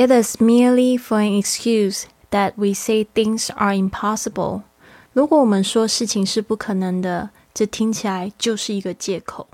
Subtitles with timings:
[0.00, 4.62] It is merely for an excuse that we say things are impossible。
[5.12, 9.46] 如果我们说事情是不可能的，这听起来就是一个借口。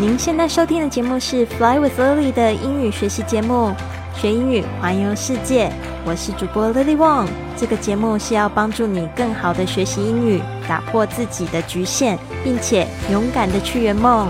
[0.00, 3.72] 您现在收听的节目是《Fly with Lily》的英语学习节目，
[4.20, 5.70] 学英语环游世界。
[6.04, 7.28] 我是主播 Lily Wong。
[7.56, 14.28] 这个节目是要帮助你更好的学习英语，打破自己的局限，并且勇敢的去圆梦。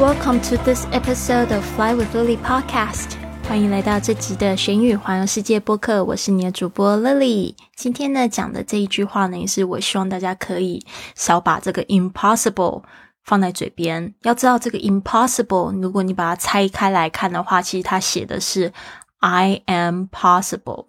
[0.00, 3.18] Welcome to this episode of Fly with Lily podcast。
[3.46, 7.54] 欢迎来到这集的玄宇环游世界播客，我是你的主播 Lily。
[7.76, 10.82] 今天呢讲的这一句话呢，也是我希望大家可以
[11.14, 12.82] 少把这个 impossible
[13.24, 14.14] 放在嘴边。
[14.22, 18.72] 要知道这个 impossible，如果你把它拆开来看的话，其实它写的是
[19.18, 20.86] I am possible，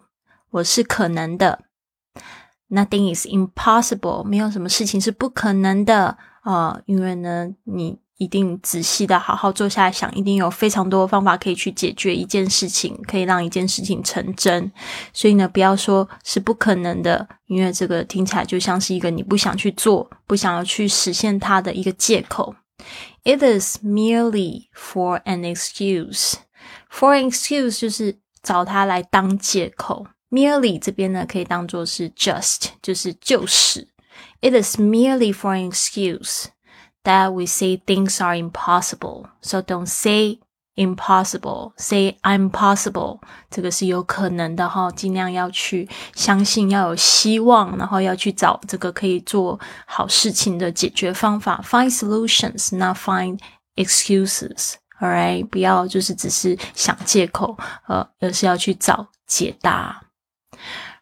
[0.52, 1.60] 我是可能的。
[2.70, 8.00] Nothing is impossible，没有什么事情是不可能的啊，因为呢你。
[8.22, 14.70] 一定仔细的好好坐下来想，一定有非常多的方法可以去解决一件事情，可以让一件事情成真。
[15.12, 22.54] 所以呢，不要说是不可能的，因为这个听起来就像是一个你不想去做、不想要去实现它的一个借口。
[23.24, 26.34] It is merely for an excuse.
[26.90, 30.06] For an excuse 就是找它来当借口。
[30.30, 33.88] Merely 这边呢可以当做是 just，就是就是。
[34.40, 36.46] It is merely for an excuse.
[37.04, 39.26] That we say things are impossible.
[39.40, 40.38] So don't say
[40.74, 43.20] impossible, say I'm possible。
[43.50, 53.38] 这个是有可能的哈，尽量要去相信，要有希望，然后要去找这个可以做好事情的解决方法，find solutions, not find
[53.76, 54.74] excuses.
[55.00, 57.58] Alright，不要就是只是想借口，
[57.88, 60.00] 呃，而是要去找解答。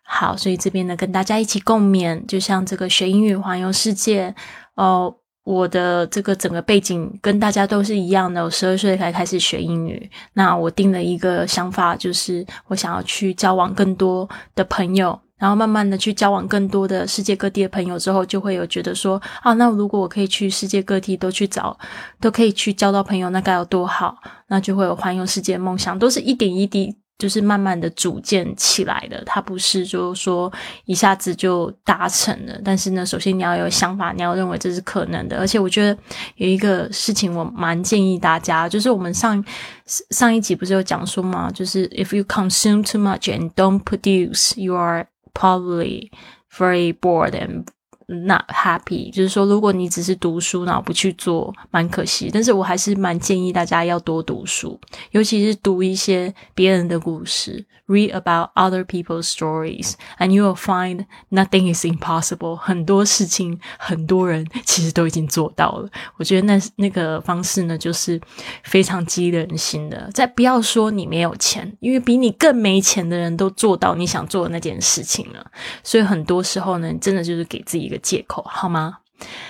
[0.03, 4.35] 好，所以这边呢，跟大家一起共勉，就像这个学英语环游世界
[4.75, 5.15] 哦。
[5.43, 10.09] 我的这个整个背景跟大家都是一样的，我十二岁才开始学英语。
[10.35, 21.77] 那我定了一个想法，就是我想要去交往更多的朋友，然后慢慢的去交往更多的世界各地的朋友之后，就会有觉得说，啊，那如果我可以去世界各地都去找，
[22.21, 24.19] 都可以去交到朋友，那该有多好？
[24.49, 27.00] 那就会有环游世界梦想，都是一点一滴。
[27.21, 30.51] 就是慢慢的组建起来的，它不是就是说
[30.87, 32.61] 一下子就达成了。
[32.65, 35.39] 但是呢，首先你要有想法，你要认为这是可能的。
[35.39, 35.97] 而且我觉得
[36.37, 39.45] 有一个事情，我蛮建议大家，就是我们上
[39.87, 41.51] 上一集不是有讲说吗？
[41.53, 46.11] 就是 if you consume too much and don't produce, you are probably
[46.57, 47.67] very bored and
[48.13, 52.29] Not happy，就是说，如果你只是读书，然后不去做，蛮可惜。
[52.33, 54.81] 但是我还是蛮建议大家要多读书，
[55.13, 62.57] 尤其是读一些别人的故事，read about other people's stories，and you will find nothing is impossible。
[62.57, 65.89] 很多事情，很多人其实都已经做到了。
[66.17, 68.21] 我觉得那那个方式呢，就是
[68.65, 70.11] 非常激励人心的。
[70.13, 75.47] 再不要说你没有钱，因为比你更没钱的人都做到你想做的那件事情了。
[75.85, 78.00] 所以很多时候呢，真的就是给自己一个。
[78.03, 78.99] 借口好吗？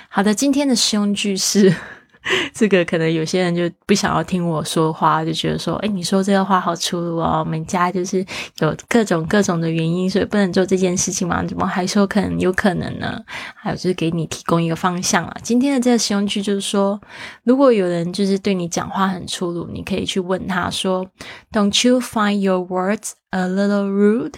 [0.08, 1.74] 好的，今天的实用句是
[2.52, 7.38] 这个，可能有些人就不想要听我说话，就觉得说，哎，你说这个话好粗鲁哦。
[7.38, 8.24] 我们家就是
[8.58, 11.42] 有各种各种的原因，所以不能做这件事情嘛？
[11.44, 13.18] 怎么还说可能有可能呢？
[13.54, 15.34] 还有就是给你提供一个方向啊。
[15.42, 17.00] 今天的这个实用句就是说，
[17.44, 21.06] 如果有人就是对你讲话很粗鲁，你可以去问他说
[21.52, 24.34] ，Don't you find your words a little rude？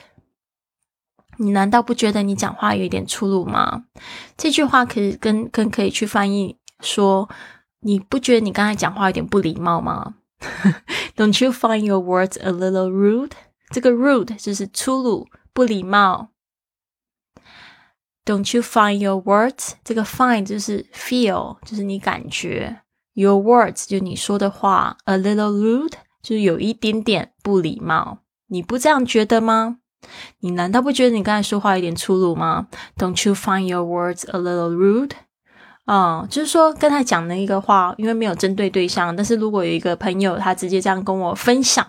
[1.38, 3.84] 你难道不觉得你讲话有一点粗鲁吗？
[4.36, 7.28] 这句话可以跟跟可以去翻译说，
[7.80, 10.14] 你不觉得你刚才讲话有点不礼貌吗
[11.16, 13.32] ？Don't you find your words a little rude？
[13.70, 16.28] 这个 rude 就是粗鲁、不礼貌。
[18.24, 19.72] Don't you find your words？
[19.82, 22.82] 这个 find 就是 feel，就是你感觉。
[23.14, 28.18] Your words 就你说的话，a little rude 就是有一点点不礼貌。
[28.46, 29.78] 你不这样觉得吗？
[30.40, 35.12] 你难道不觉得你刚才说话有点粗鲁吗？Don't you find your words a little rude？
[35.84, 41.84] 啊，就是说跟他讲的一个话，因为没有针对对象，但是如果有一个朋友他直接这样跟我分享，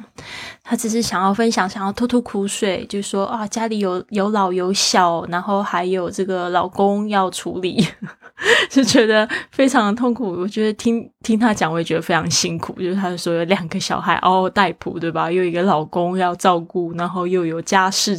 [0.63, 7.87] 他只是想要分享，想要吐吐苦水，就说啊，家里有有老有小，然后还有这个老公要处理。
[8.67, 12.73] 就觉得非常痛苦，我觉得听听他讲，我也觉得非常辛苦。
[12.73, 15.31] 就是他说有两个小孩嗷嗷待哺，对吧？
[15.31, 18.15] 又一个老公要照顾，然后又有家事，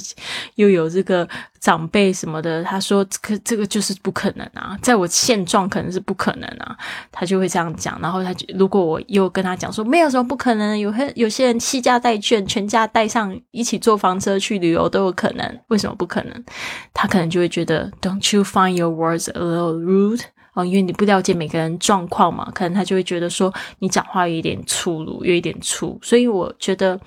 [0.57, 1.29] 又有这个。
[1.61, 6.77] 长辈什么的，他说这个这个就是不可能啊，在我现状可能是不可能啊，
[7.11, 7.99] 他就会这样讲。
[8.03, 16.45] 然后他如果我又跟他讲说没有什么不可能，有些有些人弃家带眷，全家带上一起坐房车去旅游都有可能，为什么不可能？
[16.93, 20.21] 他可能就会觉得 Don't you find your words a little rude？
[20.55, 26.99] 哦，因为你不了解每个人状况嘛，可能他就会觉得说你讲话有一点粗鲁，有一点粗，所以我觉得。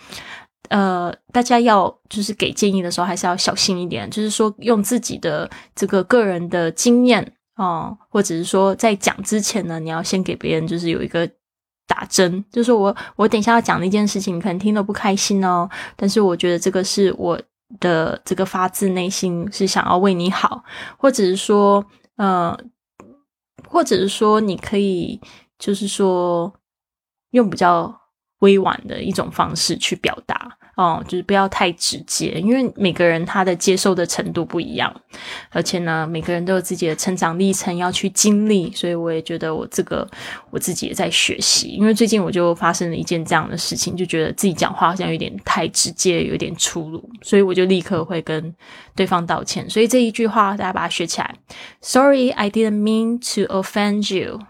[0.70, 4.10] 呃，大家要就是给建议的时候，还是要小心一点。
[4.10, 11.26] 就是说，用自己的这个个人的经验啊，或者是说，在讲之前呢，你要先给别人就是有一个
[11.88, 17.42] 打针，就是我我等一下要讲的一件事情，可能听得不开心哦，但是我觉得这个是我
[17.80, 20.62] 的这个发自内心是想要为你好，
[20.98, 21.86] 或者是说，
[22.18, 22.60] 呃，
[23.66, 25.22] 或者是说，你可以
[25.58, 26.54] 就是说
[27.32, 28.02] 用比较。
[28.42, 34.96] 委婉的一种方式去表达哦，就是不要太直接，因为每个人他的接受的程度不一样，
[35.50, 40.08] 而且呢，每个人都有自己的成长历程要去经历，所以我也觉得我这个
[40.52, 41.70] 我自己也在学习。
[41.70, 48.54] 因为最近我就发生了一件这样的事情，就觉得自己讲话好像有点太直接，有点粗鲁，所以我就立刻会跟
[48.96, 49.68] 对方道歉。
[49.68, 51.34] 所以这一句话大家把它学起来
[51.82, 54.42] ：Sorry, I didn't mean to offend you.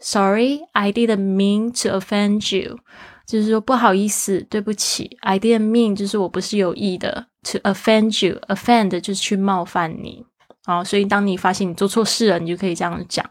[0.00, 2.78] Sorry, I didn't mean to offend you.
[3.26, 10.24] 就是说不好意思，对不起，I didn't mean，就是我不是有意的，to offend you，offend 就是去冒犯你，
[10.64, 13.28] 啊，所以当你发现你做错事了，你就可以这样讲，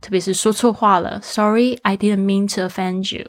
[0.00, 3.26] 特别是说错话了，Sorry，I didn't mean to offend you，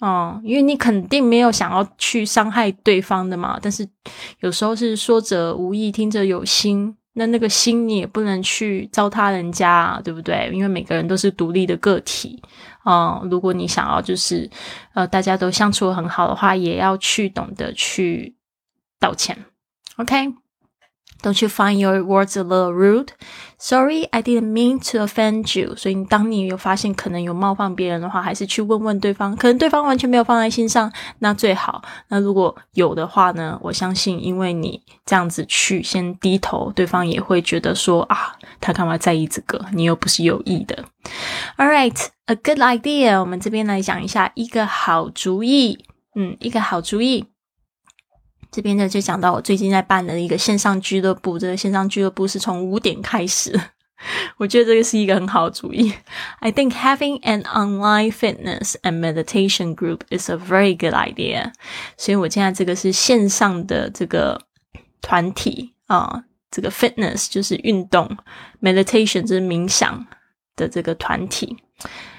[0.00, 3.86] 哦，因为你肯定没有想要去伤害对方的嘛，但是
[4.40, 6.96] 有时候是说者无意，听者有心。
[7.16, 10.50] 那那个心你也不能去糟蹋人家啊，对不对？
[10.52, 12.42] 因为每个人都是独立的个体
[12.84, 13.28] 嗯。
[13.30, 14.48] 如果你想要就是
[14.92, 18.36] 呃大家都相处很好的话，也要去懂得去
[19.00, 19.44] 道歉。
[19.96, 20.43] OK。
[21.24, 23.08] Don't you find your words a little rude?
[23.56, 25.74] Sorry, I didn't mean to offend you.
[25.74, 29.34] 所以，当你有发现可能有冒犯别人的话，还是去问问对方。
[29.34, 31.82] 可能对方完全没有放在心上，那最好。
[32.08, 33.58] 那如果有的话呢？
[33.62, 39.64] 我相信，因为你这样子去先低头，对方也会觉得说啊，他干嘛在意这个？
[39.72, 40.84] 你又不是有意的。
[41.56, 43.18] All right, a good idea.
[43.18, 45.86] 我们这边来讲一下一个好主意。
[46.14, 47.24] 嗯，一个好主意。
[48.54, 53.52] 这边呢就讲到我最近在办的一个线上俱乐部，这个线上俱乐部是从五点开始，
[54.36, 55.92] 我觉得这个是一个很好的主意。
[56.38, 61.50] I think having an online fitness and meditation group is a very good idea。
[61.96, 64.40] 所以我现在这个是线上的这个
[65.02, 68.16] 团体啊，这个 fitness 就是运动
[68.62, 70.06] ，meditation 就是冥想
[70.54, 71.56] 的这个团体。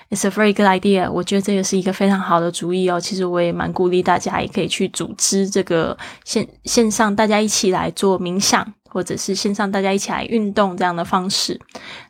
[0.09, 1.11] It's a very good idea。
[1.11, 2.99] 我觉得这个是一个非常好的主意哦。
[2.99, 11.59] 其实我也蛮鼓励大家，也可以去组织这个线线上，大家一起来做冥想，或者是线上大家一起来运动这样的方式。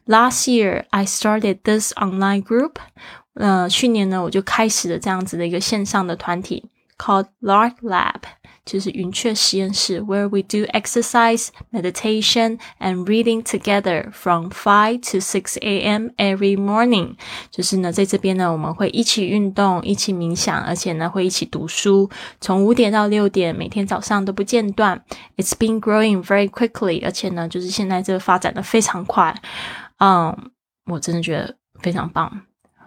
[0.05, 2.73] Last year I started this online group。
[3.35, 8.21] 呃，去年呢我就开始了这样子的一个线上的团体，called Lark Lab。
[8.64, 16.10] 就是云雀实验室，where we do exercise, meditation, and reading together from five to six a.m.
[16.16, 17.16] every morning。
[17.50, 22.08] 就是呢，在这边呢，我们会一起运动，一起冥想，而且呢，会一起读书，
[22.40, 25.02] 从五点到六点，每天早上都不间断。
[25.36, 29.34] It's been growing very quickly，而且呢，就是现在这个发展的非常快。
[29.98, 30.50] 嗯，
[30.86, 32.42] 我真的觉得非常棒。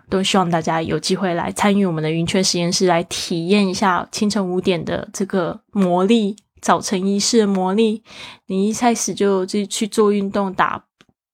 [0.09, 8.03] 都希望大家有机会来参与我们的云雀实验室，来体验一下清晨五点的这个魔力，早晨仪式的魔力。
[8.47, 10.83] 你一开始就就去做运动，打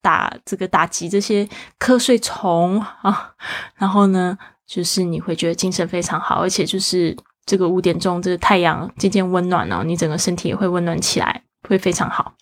[0.03, 1.49] 打这个打击这些
[1.79, 3.33] 瞌睡虫啊，
[3.77, 7.17] 然后呢，就是你会觉得精神非常好，而且就是
[7.47, 12.35] 这个五点钟，这个太阳渐渐温暖了，你整个身体也会温暖起来，会非常好，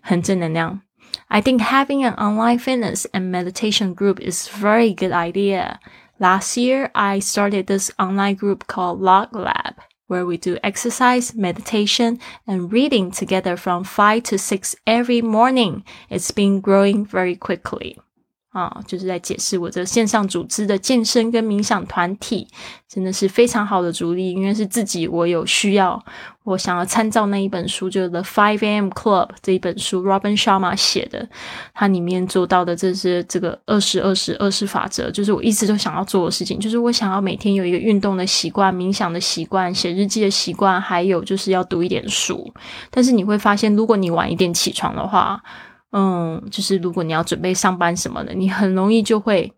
[0.00, 0.80] 很正能量。
[1.30, 5.80] I think having an online fitness and meditation group is a very good idea.
[6.18, 9.74] Last year, I started this online group called Log Lab,
[10.06, 15.84] where we do exercise, meditation, and reading together from 5 to 6 every morning.
[16.08, 17.98] It's been growing very quickly.
[18.56, 22.48] 啊，就是在解释我这线上组织的健身跟冥想团体，
[22.88, 26.02] 真的是非常好的主力，因为是自己我有需要，
[26.44, 28.88] 我想要参照那一本书，就是《The Five A.M.
[28.88, 31.28] Club》这一本书，Robin Sharma 写的，
[31.74, 42.50] 它里面做到的这些这个二十二十二十法则，就是我一直都想要做的事情，就是我想要每天有一个运动的习惯、冥想的习惯、写日记的习惯，还有就是要读一点书。
[42.90, 45.42] 但是你会发现，如果你晚一点起床的话，
[45.92, 49.52] 嗯，就是如果你要准备上班什么的，你很容易就会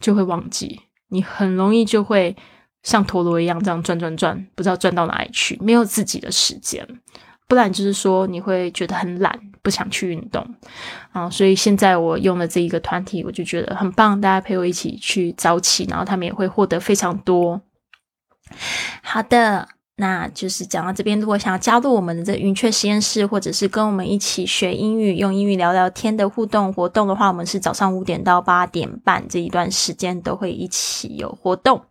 [0.00, 2.36] 就会忘记，你很容易就会
[2.82, 6.86] 像陀螺一样这样转转转，不知道转到哪里去，没有自己的时间。
[7.46, 10.46] 不然就是说你会觉得很懒，不想去运动
[11.12, 11.30] 啊。
[11.30, 17.62] 所以现在我用了这一个团体，我就觉得很棒，大家陪我一起去早起，然后他们也会获得非常多。
[19.02, 19.68] 好的。
[20.00, 31.82] 那就是讲到这边，如果想要加入我们的这云雀实验室，或者是跟我们一起学英语、用英语聊聊天的互动活动的话，我们是早上五点到八点半这一段时间都会一起有活动。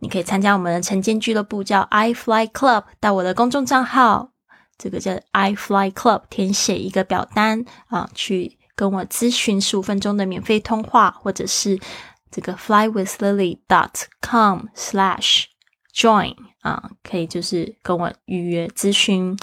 [0.00, 4.30] 你可以参加我们的晨间俱乐部，叫 I Fly Club，到我的公众账号，
[4.76, 11.78] 这个叫 I Fly Club，填写一个表单啊，去跟我咨询十五分钟的免费通话，或者是
[12.32, 15.44] 这个 flywithlily dot com slash
[15.94, 16.34] join。
[16.63, 19.37] 啊，可以就是跟我预约咨询。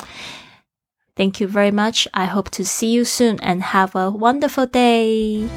[1.15, 2.07] Thank you very much.
[2.13, 5.49] I hope to see you soon and have a wonderful day.